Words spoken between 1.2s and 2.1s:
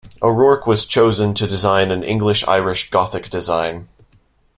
to design an